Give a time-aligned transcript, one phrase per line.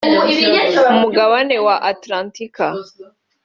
[0.91, 2.65] umugabane wa Antarctica